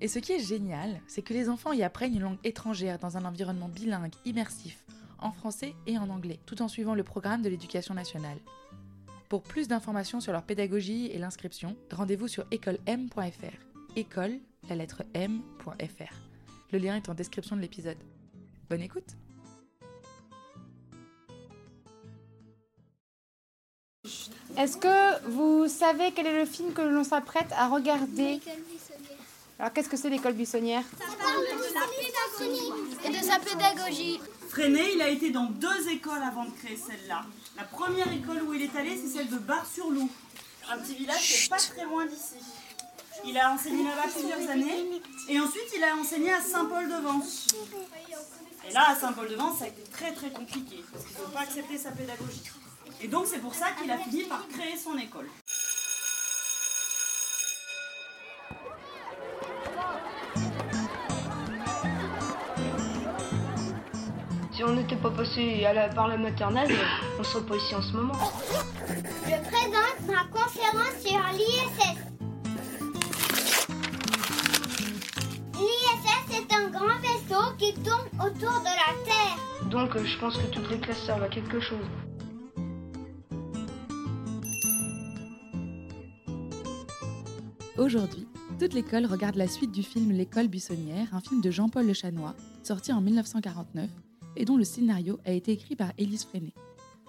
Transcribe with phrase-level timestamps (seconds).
[0.00, 3.16] Et ce qui est génial, c'est que les enfants y apprennent une langue étrangère dans
[3.16, 4.84] un environnement bilingue, immersif,
[5.18, 8.38] en français et en anglais, tout en suivant le programme de l'éducation nationale.
[9.28, 13.96] Pour plus d'informations sur leur pédagogie et l'inscription, rendez-vous sur écolem.fr.
[13.96, 16.14] École, la lettre m.fr.
[16.72, 17.98] Le lien est en description de l'épisode.
[18.68, 19.16] Bonne écoute
[24.58, 28.40] Est-ce que vous savez quel est le film que l'on s'apprête à regarder?
[29.58, 32.72] Alors qu'est-ce que c'est l'école buissonnière Ça parle de la pédagogie
[33.04, 34.20] et de sa pédagogie.
[34.48, 37.24] Freinet, il a été dans deux écoles avant de créer celle-là.
[37.56, 40.10] La première école où il est allé, c'est celle de Bar-sur-Loup,
[40.70, 42.34] un petit village qui est pas très loin d'ici.
[43.24, 47.48] Il a enseigné là-bas plusieurs années et ensuite il a enseigné à Saint-Paul-de-Vence.
[48.68, 51.78] Et là, à Saint-Paul-de-Vence, ça a été très très compliqué parce qu'ils n'ont pas accepté
[51.78, 52.42] sa pédagogie.
[53.00, 55.28] Et donc c'est pour ça qu'il a fini par créer son école.
[64.62, 66.70] Si on n'était pas passé à la- par la maternelle,
[67.18, 68.14] on serait pas ici en ce moment.
[69.26, 71.98] Je présente ma conférence sur l'ISS.
[75.58, 79.68] L'ISS est un grand vaisseau qui tourne autour de la Terre.
[79.68, 81.88] Donc je pense que toutes les classes servent à quelque chose.
[87.78, 88.26] Aujourd'hui,
[88.60, 92.34] toute l'école regarde la suite du film L'école buissonnière, un film de Jean-Paul Le Chanois,
[92.62, 93.88] sorti en 1949
[94.36, 96.54] et dont le scénario a été écrit par Élise Freinet.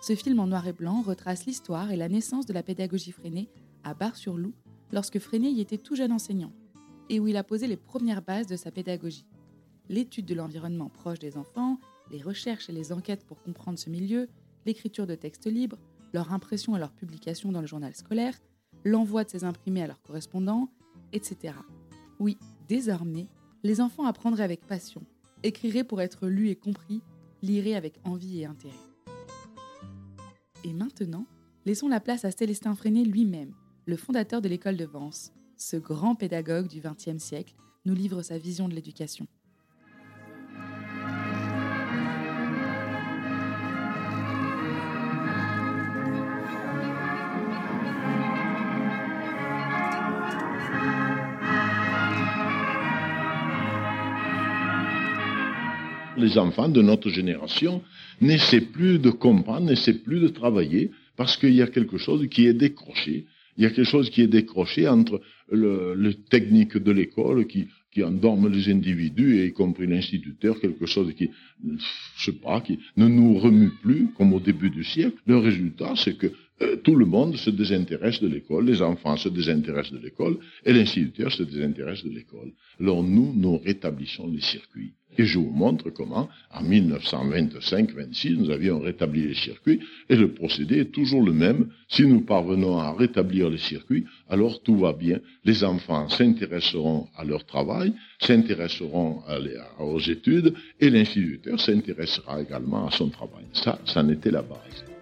[0.01, 3.49] Ce film en noir et blanc retrace l'histoire et la naissance de la pédagogie Freinet
[3.83, 4.53] à Bar-sur-Loup
[4.91, 6.51] lorsque Freinet y était tout jeune enseignant
[7.09, 9.25] et où il a posé les premières bases de sa pédagogie.
[9.89, 11.79] L'étude de l'environnement proche des enfants,
[12.11, 14.29] les recherches et les enquêtes pour comprendre ce milieu,
[14.65, 15.77] l'écriture de textes libres,
[16.13, 18.37] leur impression et leur publication dans le journal scolaire,
[18.83, 20.69] l'envoi de ces imprimés à leurs correspondants,
[21.11, 21.55] etc.
[22.19, 22.37] Oui,
[22.67, 23.27] désormais,
[23.63, 25.03] les enfants apprendraient avec passion,
[25.43, 27.01] écriraient pour être lus et compris,
[27.43, 28.73] liraient avec envie et intérêt.
[30.63, 31.27] Et maintenant,
[31.65, 33.53] laissons la place à Célestin Freinet lui-même,
[33.85, 35.33] le fondateur de l'école de Vence.
[35.57, 37.53] Ce grand pédagogue du XXe siècle
[37.85, 39.27] nous livre sa vision de l'éducation.
[56.23, 57.81] Les enfants de notre génération
[58.21, 62.47] n'essaient plus de comprendre, n'essaient plus de travailler, parce qu'il y a quelque chose qui
[62.47, 63.25] est décroché.
[63.57, 67.67] Il y a quelque chose qui est décroché entre le, le technique de l'école qui,
[67.91, 71.29] qui endorme les individus, et y compris l'instituteur, quelque chose qui,
[72.17, 75.17] je sais pas, qui ne nous remue plus, comme au début du siècle.
[75.27, 79.29] Le résultat, c'est que euh, tout le monde se désintéresse de l'école, les enfants se
[79.29, 82.51] désintéressent de l'école, et l'instituteur se désintéresse de l'école.
[82.79, 84.93] Alors nous, nous rétablissons les circuits.
[85.17, 90.79] Et je vous montre comment, en 1925-26, nous avions rétabli les circuits, et le procédé
[90.79, 91.69] est toujours le même.
[91.87, 95.19] Si nous parvenons à rétablir les circuits, alors tout va bien.
[95.45, 99.21] Les enfants s'intéresseront à leur travail, s'intéresseront
[99.79, 103.45] aux études, et l'instituteur s'intéressera également à son travail.
[103.53, 104.92] Ça, ça en était la base.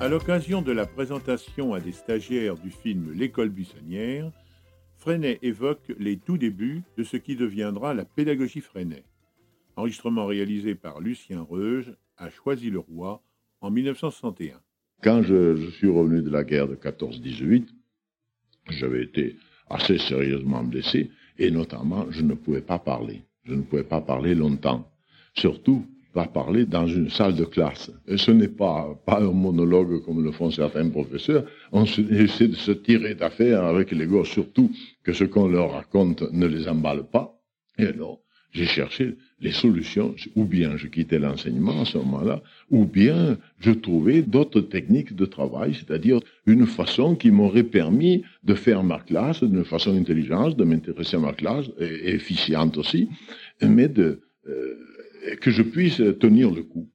[0.00, 4.30] À l'occasion de la présentation à des stagiaires du film L'école buissonnière,
[4.98, 9.04] Freinet évoque les tout débuts de ce qui deviendra la pédagogie Freinet.
[9.76, 13.22] Enregistrement réalisé par Lucien Reuge à Choisy-le-Roi
[13.60, 14.60] en 1961.
[15.02, 17.68] Quand je, je suis revenu de la guerre de 14-18,
[18.70, 19.36] j'avais été
[19.70, 23.22] assez sérieusement blessé, et notamment, je ne pouvais pas parler.
[23.44, 24.90] Je ne pouvais pas parler longtemps.
[25.34, 27.90] Surtout, pas parler dans une salle de classe.
[28.16, 31.44] Ce n'est pas, pas un monologue comme le font certains professeurs.
[31.72, 34.70] On essaie de se tirer d'affaire avec les gosses, surtout
[35.02, 37.26] que ce qu'on leur raconte ne les emballe pas.
[37.78, 38.20] Et alors,
[38.52, 42.40] j'ai cherché les solutions, ou bien je quittais l'enseignement à ce moment-là,
[42.70, 48.54] ou bien je trouvais d'autres techniques de travail, c'est-à-dire une façon qui m'aurait permis de
[48.54, 53.08] faire ma classe d'une façon intelligente, de m'intéresser à ma classe, et efficiente aussi,
[53.60, 54.74] mais de, euh,
[55.40, 56.88] que je puisse tenir le coup.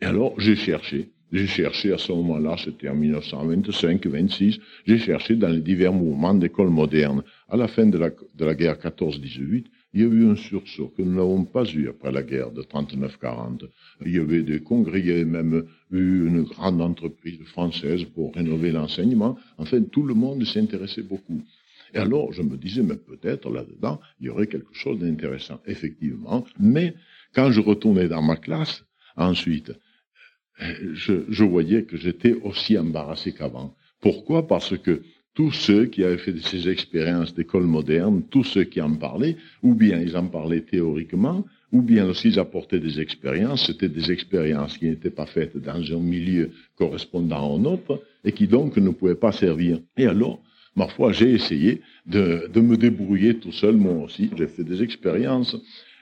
[0.00, 1.10] Et alors, j'ai cherché.
[1.30, 6.70] J'ai cherché à ce moment-là, c'était en 1925-26, j'ai cherché dans les divers mouvements d'école
[6.70, 10.36] moderne, à la fin de la, de la guerre 14-18, il y a eu un
[10.36, 13.68] sursaut que nous n'avons pas eu après la guerre de 39-40.
[14.04, 18.34] Il y avait des congrès, il y avait même eu une grande entreprise française pour
[18.34, 19.38] rénover l'enseignement.
[19.56, 21.42] Enfin, tout le monde s'intéressait beaucoup.
[21.94, 26.44] Et alors, je me disais, mais peut-être là-dedans, il y aurait quelque chose d'intéressant, effectivement.
[26.60, 26.94] Mais
[27.34, 28.84] quand je retournais dans ma classe,
[29.16, 29.72] ensuite,
[30.60, 33.74] je, voyais que j'étais aussi embarrassé qu'avant.
[34.00, 34.46] Pourquoi?
[34.46, 35.02] Parce que
[35.34, 39.74] tous ceux qui avaient fait ces expériences d'école moderne, tous ceux qui en parlaient, ou
[39.74, 44.86] bien ils en parlaient théoriquement, ou bien lorsqu'ils apportaient des expériences, c'était des expériences qui
[44.86, 49.32] n'étaient pas faites dans un milieu correspondant au nôtre, et qui donc ne pouvaient pas
[49.32, 49.78] servir.
[49.96, 50.42] Et alors,
[50.74, 54.30] ma foi, j'ai essayé de me débrouiller tout seul, moi aussi.
[54.36, 55.56] J'ai fait des expériences.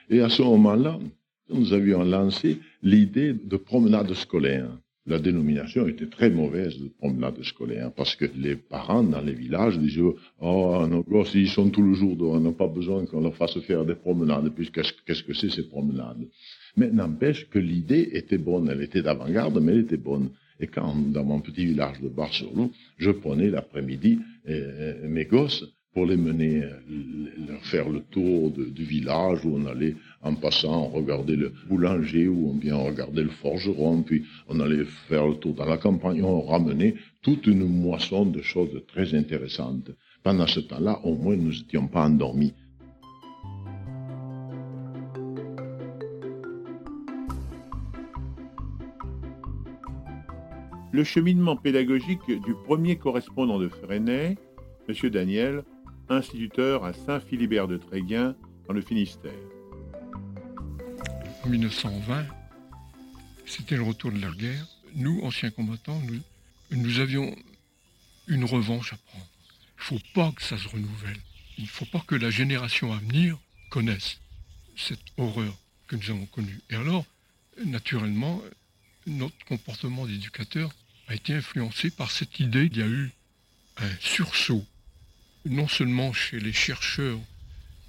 [0.09, 0.99] Et à ce moment-là,
[1.49, 4.69] nous avions lancé l'idée de promenade scolaire.
[5.05, 9.79] La dénomination était très mauvaise de promenade scolaire parce que les parents dans les villages
[9.79, 10.01] disaient
[10.41, 13.35] Oh, nos gosses, ils sont tout le jour dehors, on n'a pas besoin qu'on leur
[13.35, 14.49] fasse faire des promenades.
[14.53, 16.27] Puis qu'est-ce que c'est ces promenades?
[16.75, 20.29] Mais n'empêche que l'idée était bonne, elle était d'avant-garde, mais elle était bonne.
[20.59, 24.19] Et quand, dans mon petit village de Bar-sur-Loup, je prenais l'après-midi
[24.49, 25.63] euh, mes gosses
[25.97, 30.85] pour les mener, euh, faire le tour de, du village où on allait en passant
[30.89, 35.65] regarder le boulanger ou bien regarder le forgeron, puis on allait faire le tour dans
[35.65, 39.89] la campagne, on ramenait toute une moisson de choses très intéressantes.
[40.21, 42.53] Pendant ce temps-là, au moins, nous n'étions pas endormis.
[50.91, 54.37] Le cheminement pédagogique du premier correspondant de Freinet,
[54.87, 55.09] M.
[55.09, 55.63] Daniel,
[56.09, 58.35] instituteur à Saint-Philibert de Tréguin,
[58.67, 59.31] dans le Finistère.
[61.43, 62.25] En 1920,
[63.45, 64.67] c'était le retour de la guerre.
[64.95, 66.21] Nous, anciens combattants, nous,
[66.71, 67.33] nous avions
[68.27, 69.27] une revanche à prendre.
[69.77, 71.19] Il ne faut pas que ça se renouvelle.
[71.57, 73.37] Il ne faut pas que la génération à venir
[73.69, 74.19] connaisse
[74.75, 75.57] cette horreur
[75.87, 76.59] que nous avons connue.
[76.69, 77.05] Et alors,
[77.65, 78.41] naturellement,
[79.05, 80.71] notre comportement d'éducateur
[81.07, 83.11] a été influencé par cette idée qu'il y a eu
[83.77, 84.65] un sursaut,
[85.49, 87.19] non seulement chez les chercheurs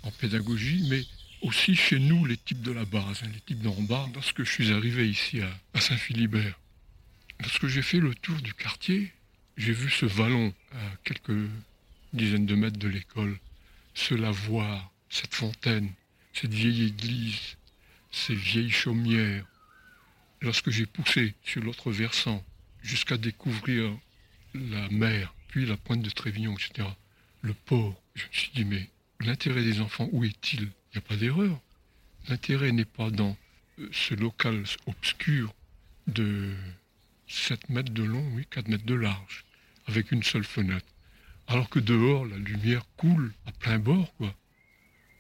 [0.02, 1.05] en pédagogie, mais
[1.43, 4.08] aussi chez nous, les types de la base, hein, les types d'en bas.
[4.14, 6.58] Lorsque je suis arrivé ici à, à Saint-Philibert,
[7.40, 9.12] lorsque j'ai fait le tour du quartier,
[9.56, 11.49] j'ai vu ce vallon à quelques
[12.12, 13.38] dizaines de mètres de l'école,
[13.94, 15.90] ce lavoir, cette fontaine,
[16.32, 17.56] cette vieille église,
[18.11, 19.44] ces vieilles chaumières.
[20.40, 22.44] Lorsque j'ai poussé sur l'autre versant
[22.82, 23.96] jusqu'à découvrir
[24.54, 26.88] la mer, puis la pointe de Trévignon, etc.,
[27.43, 28.88] le port, je me suis dit, mais
[29.20, 30.62] l'intérêt des enfants, où est-il?
[30.62, 31.61] Il n'y a pas d'erreur.
[32.29, 33.37] L'intérêt n'est pas dans
[33.79, 35.55] euh, ce local obscur
[36.06, 36.55] de
[37.29, 39.44] 7 mètres de long, oui, 4 mètres de large,
[39.87, 40.87] avec une seule fenêtre.
[41.46, 44.35] Alors que dehors, la lumière coule à plein bord, quoi.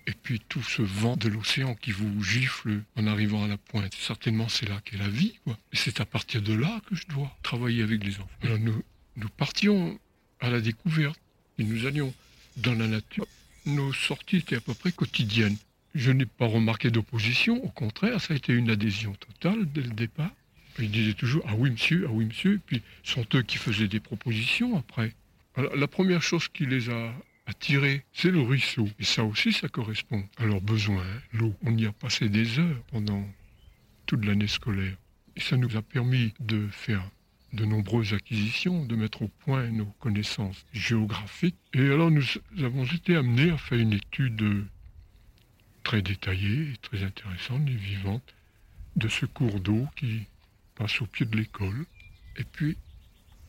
[0.06, 3.94] Et puis tout ce vent de l'océan qui vous gifle en arrivant à la pointe,
[3.94, 5.38] certainement c'est là qu'est la vie.
[5.46, 8.28] Et c'est à partir de là que je dois travailler avec les enfants.
[8.42, 10.00] Alors nous partions
[10.40, 11.20] à la découverte
[11.64, 12.14] nous allions
[12.56, 13.26] dans la nature.
[13.66, 15.56] Nos sorties étaient à peu près quotidiennes.
[15.94, 19.90] Je n'ai pas remarqué d'opposition, au contraire, ça a été une adhésion totale dès le
[19.90, 20.30] départ.
[20.78, 22.54] Ils disaient toujours Ah oui, monsieur, ah oui, monsieur.
[22.54, 25.12] Et puis, sont eux qui faisaient des propositions après.
[25.74, 27.12] La première chose qui les a
[27.46, 28.88] attirés, c'est le ruisseau.
[29.00, 31.52] Et ça aussi, ça correspond à leurs besoins, l'eau.
[31.64, 33.26] On y a passé des heures pendant
[34.06, 34.96] toute l'année scolaire.
[35.34, 37.02] Et ça nous a permis de faire
[37.52, 41.56] de nombreuses acquisitions, de mettre au point nos connaissances géographiques.
[41.72, 42.24] Et alors nous
[42.58, 44.66] avons été amenés à faire une étude
[45.82, 48.34] très détaillée et très intéressante et vivante
[48.96, 50.26] de ce cours d'eau qui
[50.74, 51.86] passe au pied de l'école.
[52.36, 52.76] Et puis,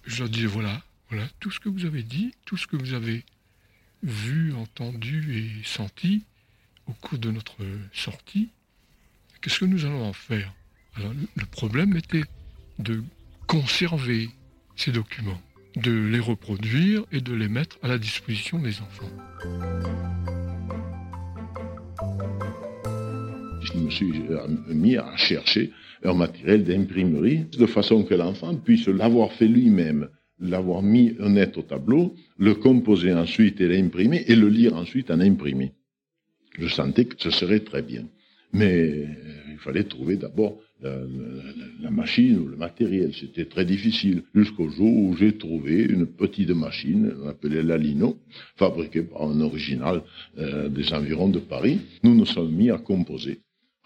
[0.06, 2.94] je leur disais, voilà, voilà, tout ce que vous avez dit, tout ce que vous
[2.94, 3.26] avez
[4.04, 6.24] vu, entendu et senti
[6.88, 7.58] au cours de notre
[7.94, 8.50] sortie,
[9.42, 10.54] qu'est-ce que nous allons en faire?
[10.96, 12.24] Alors, le problème était
[12.80, 13.04] de
[13.50, 14.30] conserver
[14.76, 15.42] ces documents,
[15.76, 19.10] de les reproduire et de les mettre à la disposition des enfants.
[23.62, 24.14] Je me suis
[24.68, 25.72] mis à chercher
[26.04, 31.64] un matériel d'imprimerie de façon que l'enfant puisse l'avoir fait lui-même, l'avoir mis net au
[31.64, 35.74] tableau, le composer ensuite et l'imprimer et le lire ensuite en imprimé.
[36.60, 38.06] Je sentais que ce serait très bien.
[38.54, 39.08] Mais
[39.50, 43.12] il fallait trouver d'abord la, machine ou le matériel.
[43.14, 48.18] C'était très difficile jusqu'au jour où j'ai trouvé une petite machine, on appelait la Lino,
[48.56, 50.02] fabriquée par un original
[50.38, 51.80] euh, des environs de Paris.
[52.04, 53.40] Nous nous sommes mis à composer.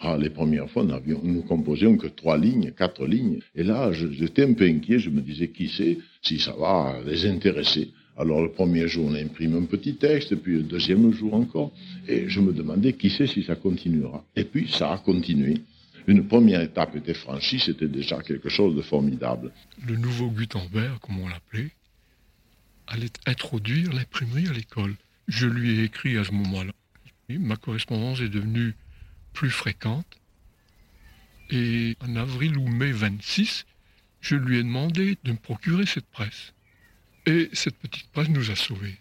[0.06, 3.40] Ah, les premières fois, nous, nous composions que trois lignes, quatre lignes.
[3.56, 5.00] Et là, j'étais un peu inquiet.
[5.00, 9.16] Je me disais, qui sait si ça va les intéresser Alors le premier jour, on
[9.16, 11.72] imprime un petit texte, puis le deuxième jour encore.
[12.08, 14.26] Et je me demandais qui sait si ça continuera.
[14.36, 15.56] Et puis ça a continué.
[16.07, 19.51] Une première étape était franchie, c'était déjà quelque chose de formidable.
[19.86, 21.72] Le nouveau Gutenberg, comme on l'appelait,
[22.88, 24.95] allait introduire l'imprimerie à l'école.
[25.27, 26.74] Je lui ai écrit à ce moment-là.
[27.29, 28.75] Ma correspondance est devenue
[29.31, 30.19] plus fréquente.
[31.50, 33.65] Et en avril ou mai 26,
[34.19, 36.53] je lui ai demandé de me procurer cette presse.
[37.25, 38.98] Et cette petite presse nous a sauvés.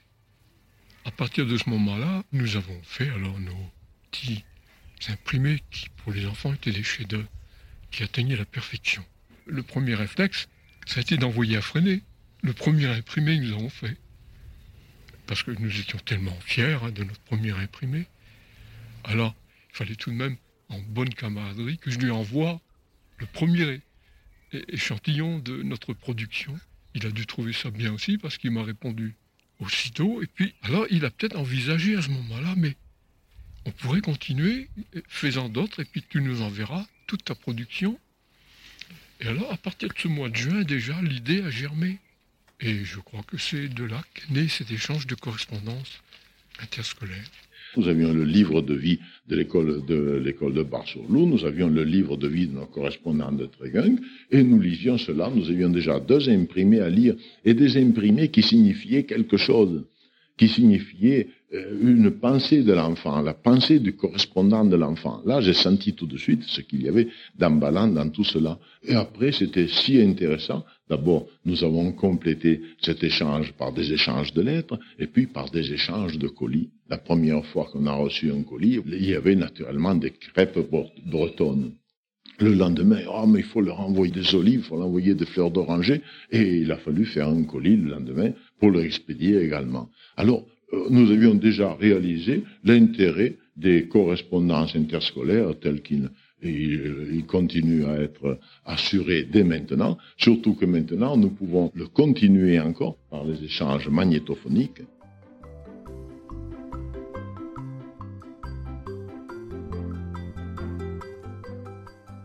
[1.04, 3.70] À partir de ce moment-là, nous avons fait alors nos
[4.10, 4.44] petits
[5.10, 7.28] imprimés qui, pour les enfants, étaient des chefs-d'œuvre,
[7.90, 9.04] qui atteignaient la perfection.
[9.46, 10.48] Le premier réflexe,
[10.86, 12.02] ça a été d'envoyer à freiner
[12.42, 13.96] le premier imprimé que nous avons fait.
[15.26, 18.06] Parce que nous étions tellement fiers hein, de notre premier imprimé.
[19.04, 19.34] Alors,
[19.70, 20.36] il fallait tout de même,
[20.68, 22.60] en bonne camaraderie, que je lui envoie
[23.18, 23.80] le premier
[24.52, 26.58] échantillon de notre production.
[26.94, 29.14] Il a dû trouver ça bien aussi parce qu'il m'a répondu
[29.60, 30.20] aussitôt.
[30.22, 32.76] Et puis, alors, il a peut-être envisagé à ce moment-là, mais
[33.64, 34.68] on pourrait continuer,
[35.08, 37.98] faisant d'autres, et puis tu nous enverras toute ta production.
[39.20, 41.98] Et alors, à partir de ce mois de juin, déjà, l'idée a germé.
[42.60, 46.02] Et je crois que c'est de là qu'est né cet échange de correspondance
[46.60, 47.28] interscolaire.
[47.76, 51.84] Nous avions le livre de vie de l'école de l'école de Bar-sur-Loup, nous avions le
[51.84, 53.98] livre de vie de nos correspondants de Trégung,
[54.30, 55.30] et nous lisions cela.
[55.34, 57.14] Nous avions déjà deux imprimés à lire,
[57.44, 59.84] et des imprimés qui signifiaient quelque chose,
[60.36, 65.20] qui signifiaient euh, une pensée de l'enfant, la pensée du correspondant de l'enfant.
[65.26, 68.58] Là, j'ai senti tout de suite ce qu'il y avait d'emballant dans tout cela.
[68.82, 70.64] Et après, c'était si intéressant.
[70.88, 75.72] D'abord, nous avons complété cet échange par des échanges de lettres et puis par des
[75.72, 76.70] échanges de colis.
[76.88, 80.58] La première fois qu'on a reçu un colis, il y avait naturellement des crêpes
[81.06, 81.72] bretonnes.
[82.38, 85.26] Le lendemain, oh, mais il faut leur envoyer des olives, il faut leur envoyer des
[85.26, 89.90] fleurs d'oranger, et il a fallu faire un colis le lendemain pour leur expédier également.
[90.16, 90.51] Alors, euh,
[90.90, 96.10] nous avions déjà réalisé l'intérêt des correspondances interscolaires telles qu'il
[96.42, 102.96] il, continue à être assuré dès maintenant, surtout que maintenant nous pouvons le continuer encore
[103.10, 104.82] par les échanges magnétophoniques.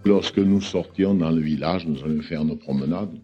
[0.05, 3.19] Lorsque nous sortions dans le village, nous allions faire nos promenades,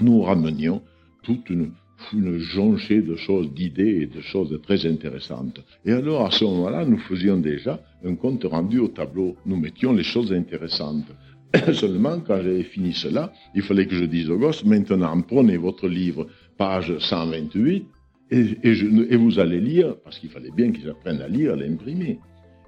[0.00, 0.82] nous ramenions
[1.22, 1.72] toute une
[2.12, 5.60] une jonchée de choses, d'idées et de choses très intéressantes.
[5.84, 9.36] Et alors, à ce moment-là, nous faisions déjà un compte rendu au tableau.
[9.46, 11.06] Nous mettions les choses intéressantes.
[11.72, 15.88] Seulement, quand j'avais fini cela, il fallait que je dise aux gosses, maintenant, prenez votre
[15.88, 16.26] livre,
[16.56, 17.86] page 128,
[18.32, 22.20] et, et vous allez lire, parce qu'il fallait bien qu'ils apprennent à lire, à l'imprimer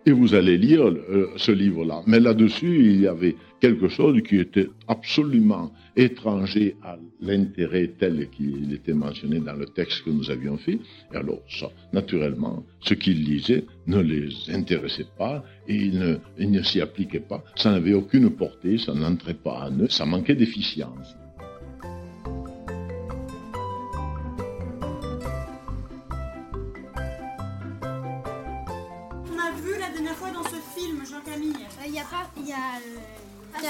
[0.05, 2.03] et vous allez lire euh, ce livre-là.
[2.07, 8.73] Mais là-dessus, il y avait quelque chose qui était absolument étranger à l'intérêt tel qu'il
[8.73, 10.79] était mentionné dans le texte que nous avions fait.
[11.13, 16.19] Et alors, ça, naturellement, ce qu'ils lisaient ne les intéressait pas et ils
[16.51, 17.45] ne, s'y appliquaient pas.
[17.55, 21.15] Ça n'avait aucune portée, ça n'entrait pas en eux, ça manquait d'efficience.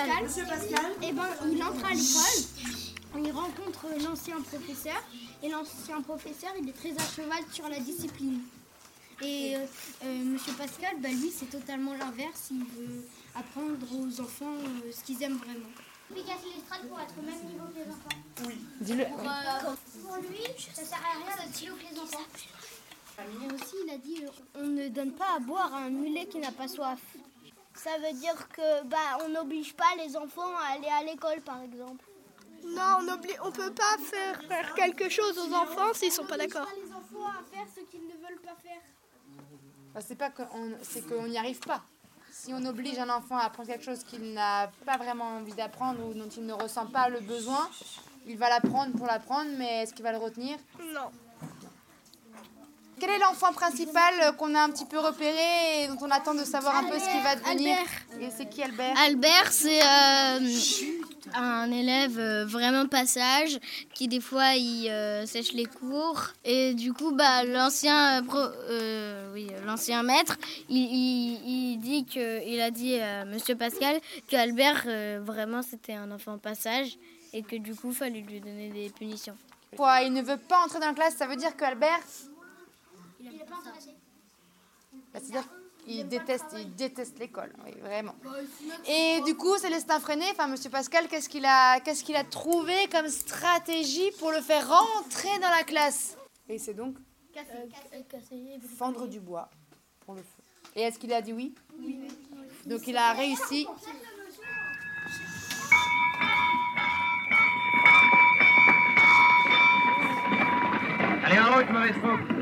[0.07, 0.25] Pascal.
[0.25, 0.91] Monsieur Pascal.
[1.03, 3.25] Et eh ben, il entre à l'école.
[3.25, 5.03] Il rencontre l'ancien professeur.
[5.43, 8.41] Et l'ancien professeur, il est très à cheval sur la discipline.
[9.23, 9.61] Et euh,
[10.05, 12.49] euh, Monsieur Pascal, bah, lui, c'est totalement l'inverse.
[12.51, 14.57] Il veut apprendre aux enfants
[14.93, 15.71] ce qu'ils aiment vraiment.
[16.15, 18.47] Il casser les strates pour être au même niveau que les enfants.
[18.47, 18.59] Oui.
[18.81, 19.05] Dis-le.
[19.05, 20.43] Pour, pour, lui,
[20.75, 22.27] ça sert à rien d'être stylo que les enfants.
[23.19, 26.39] Et aussi, il a dit on ne donne pas à boire à un mulet qui
[26.39, 26.99] n'a pas soif.
[27.75, 31.61] Ça veut dire que bah on n'oblige pas les enfants à aller à l'école par
[31.63, 32.05] exemple.
[32.65, 33.13] Non, on ne
[33.45, 36.67] on peut pas faire, faire quelque chose aux enfants s'ils sont pas d'accord.
[36.77, 38.81] les enfants à faire ce qu'ils ne veulent pas faire.
[39.95, 41.83] Bah, c'est pas qu'on c'est qu'on n'y arrive pas.
[42.31, 46.05] Si on oblige un enfant à apprendre quelque chose qu'il n'a pas vraiment envie d'apprendre
[46.07, 47.69] ou dont il ne ressent pas le besoin,
[48.27, 50.57] il va l'apprendre pour l'apprendre, mais est-ce qu'il va le retenir?
[50.81, 51.11] Non.
[53.03, 56.35] Quel est l'enfant principal euh, qu'on a un petit peu repéré et dont on attend
[56.35, 57.77] de savoir un peu ce qu'il va devenir
[58.21, 58.95] Et c'est qui Albert?
[58.97, 60.39] Albert, c'est euh,
[61.35, 63.59] un élève euh, vraiment passage
[63.93, 64.85] qui des fois il
[65.27, 66.29] sèche les cours.
[66.45, 68.23] Et du coup bah l'ancien
[69.35, 70.37] oui, l'ancien maître
[70.69, 74.85] il, dit que il a dit à Monsieur Pascal que Albert
[75.25, 76.97] vraiment c'était un enfant passage
[77.33, 79.37] et que du coup il fallait lui donner des punitions.
[79.77, 81.57] Quoi, il ne veut pas entrer dans la classe, ça veut dire
[83.23, 83.47] que Albert
[85.13, 85.49] bah, c'est-à-dire
[85.85, 88.15] qu'il déteste, il déteste l'école, oui, vraiment.
[88.87, 92.75] Et du coup, Célestin Freinet, enfin Monsieur Pascal, qu'est-ce qu'il a, qu'est-ce qu'il a trouvé
[92.91, 96.17] comme stratégie pour le faire rentrer dans la classe?
[96.49, 96.97] Et c'est donc
[97.33, 97.69] Casser.
[98.77, 99.49] fendre du bois
[100.01, 100.43] pour le feu.
[100.77, 101.55] Et est-ce qu'il a dit oui?
[101.81, 101.99] Oui.
[102.67, 103.67] Donc il a réussi.
[111.25, 112.42] Allez, en route, mauvaise faux.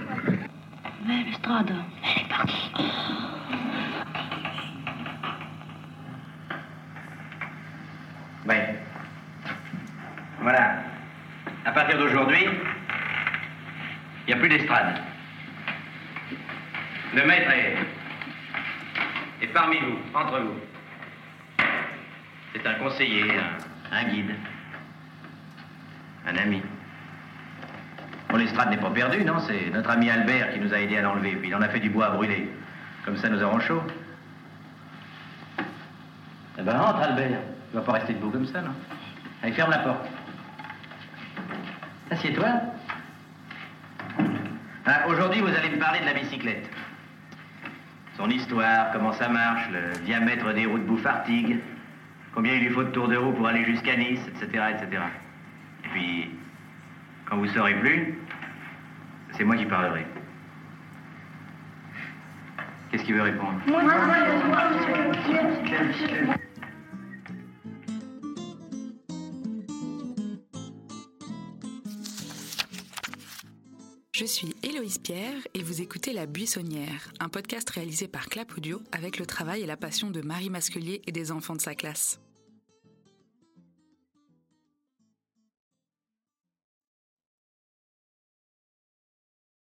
[1.51, 1.90] father.
[28.31, 29.41] Bon, l'estrade n'est pas perdue, non?
[29.41, 31.81] C'est notre ami Albert qui nous a aidés à l'enlever, puis il en a fait
[31.81, 32.49] du bois à brûler.
[33.05, 33.83] Comme ça, nous aurons chaud.
[36.59, 37.41] Eh ben, entre, Albert.
[37.71, 38.73] Tu vas pas rester debout comme ça, non?
[39.43, 40.07] Allez, ferme la porte.
[42.11, 42.47] Assieds-toi.
[44.87, 46.69] Ah, Aujourd'hui, vous allez me parler de la bicyclette.
[48.17, 51.59] Son histoire, comment ça marche, le diamètre des roues de Bouffartigue,
[52.35, 55.03] combien il lui faut de tour de roue pour aller jusqu'à Nice, etc., etc.
[55.85, 56.31] Et puis,
[57.31, 58.19] quand vous saurez plus,
[59.37, 60.05] c'est moi qui parlerai.
[62.91, 63.61] Qu'est-ce qu'il veut répondre?
[74.13, 78.83] Je suis Héloïse Pierre et vous écoutez La Buissonnière, un podcast réalisé par Clap Audio
[78.91, 82.21] avec le travail et la passion de Marie Masquelier et des enfants de sa classe.